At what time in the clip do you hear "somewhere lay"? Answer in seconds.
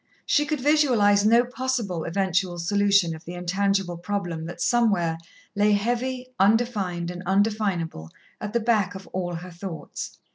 4.59-5.73